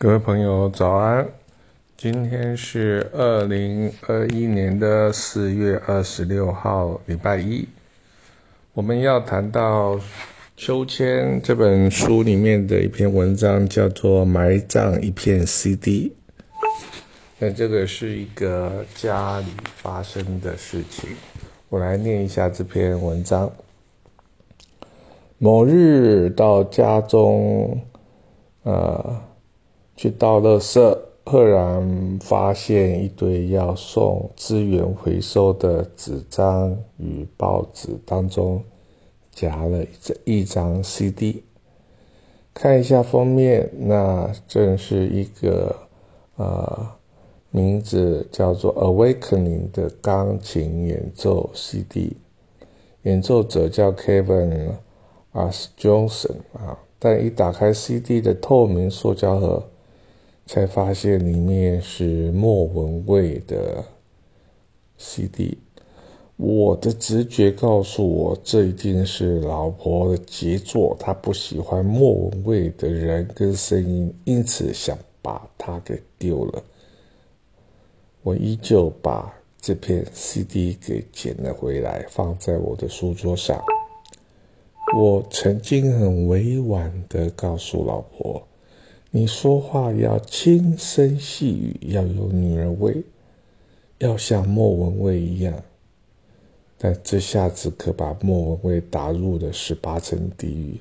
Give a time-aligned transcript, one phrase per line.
[0.00, 1.28] 各位朋友，早安！
[1.96, 7.66] 今天是二零二一年的四月二十六号，礼拜一。
[8.74, 9.96] 我们要谈到
[10.56, 16.12] 《秋千》这本书里面的一篇文章，叫做《埋葬一片 CD》。
[17.40, 21.10] 那这个是一个家里发生的事情。
[21.68, 23.50] 我来念一下这篇文章。
[25.38, 27.80] 某日到家中，
[28.62, 29.22] 呃。
[29.98, 38.62] 去倒垃圾，赫然发现一堆要送资源回收的纸张与报纸当中
[39.32, 39.84] 夹了
[40.22, 41.42] 一张 CD。
[42.54, 45.74] 看一下封面，那正是一个
[46.36, 46.90] 呃
[47.50, 52.16] 名字叫做《Awakening》的钢琴演奏 CD，
[53.02, 54.74] 演奏者叫 Kevin
[55.32, 55.70] S.
[55.76, 56.78] Johnson 啊。
[57.00, 59.64] 但一打开 CD 的透明塑胶盒。
[60.48, 63.84] 才发现里面是莫文蔚的
[64.96, 65.58] CD，
[66.36, 70.96] 我的直觉告诉我，这一定是老婆的杰作。
[70.98, 76.64] 她不喜欢莫文蔚的人跟声音，因此想把它给丢了。
[78.22, 83.62] 我依旧把这片 CD 给捡了回来，放在我的书桌上。
[84.96, 88.42] 我曾经很委婉的告诉老婆。
[89.10, 93.02] 你说话要轻声细语，要有女人味，
[93.96, 95.62] 要像莫文蔚一样。
[96.76, 100.78] 但这下子可把莫文蔚打入了十八层地狱，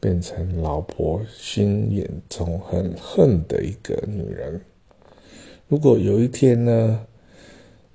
[0.00, 4.60] 变成老婆心眼中很恨的一个女人。
[5.68, 7.06] 如果有一天呢，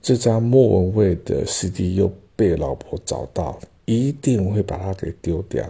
[0.01, 5.69] 这张莫文蔚的 CD 又被老婆找到，一定会把它给丢掉。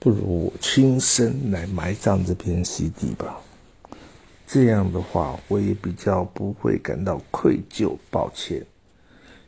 [0.00, 3.40] 不如我亲身来埋葬这片 CD 吧，
[4.46, 8.64] 这样的话我也比较不会感到愧疚、抱歉。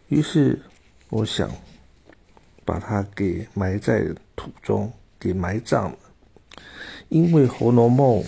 [0.08, 0.60] 于是
[1.08, 1.48] 我想
[2.64, 4.04] 把它给埋在
[4.34, 5.98] 土中，给埋葬了。
[7.08, 8.20] 因为《红楼梦》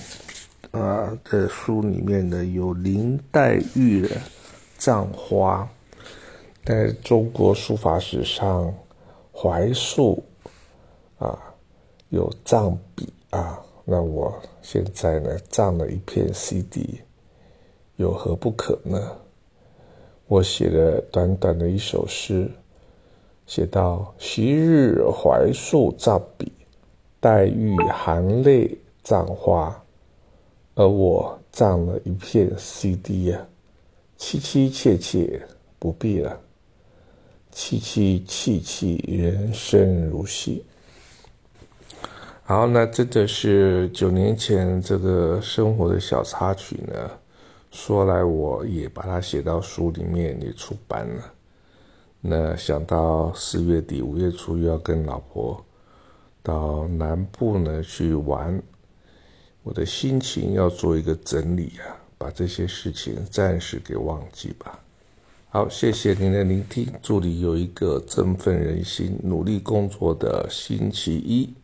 [0.78, 4.16] 啊的书里面呢有林黛玉的
[4.78, 5.68] 葬花，
[6.64, 8.72] 在中国书法史上，
[9.32, 10.24] 槐树
[11.18, 11.36] 啊。
[12.12, 17.00] 有藏笔啊，那我现在呢藏了一片 CD，
[17.96, 19.16] 有何不可呢？
[20.26, 22.50] 我写了短短的一首诗，
[23.46, 26.52] 写到：昔日槐树葬笔，
[27.18, 29.82] 黛玉含泪葬花，
[30.74, 33.48] 而我葬了一片 CD 呀，
[34.18, 35.40] 凄凄切切
[35.78, 36.38] 不必了，
[37.54, 40.62] 凄凄戚戚人生如戏。
[42.44, 47.10] 好，那真的是九年前这个生活的小插曲呢。
[47.70, 51.32] 说来我也把它写到书里面，也出版了。
[52.20, 55.64] 那想到四月底五月初又要跟老婆
[56.42, 58.60] 到南部呢去玩，
[59.62, 64.80] 我的心情要做一个整理啊，把这些事情暂时给忘记吧。
[65.48, 71.54] 好，谢谢您的聆听，祝你有一个振奋人心、努力工作的星期一。